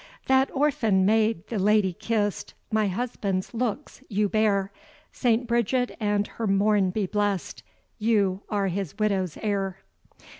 That 0.25 0.49
orphan 0.51 1.05
maid 1.05 1.45
the 1.49 1.59
lady 1.59 1.93
kiss'd 1.93 2.55
"My 2.71 2.87
husband's 2.87 3.53
looks 3.53 4.01
you 4.09 4.27
bear; 4.29 4.71
St. 5.11 5.45
Bridget 5.45 5.95
and 5.99 6.25
her 6.25 6.47
morn 6.47 6.89
be 6.89 7.05
bless'd! 7.05 7.61
You 7.99 8.41
are 8.49 8.69
his 8.69 8.97
widow's 8.97 9.37
heir." 9.43 9.77